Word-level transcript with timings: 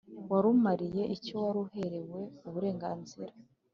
warumariye 0.29 1.03
icyo 1.15 1.35
waruherewe 1.43 2.19
uburenganzira, 2.47 3.33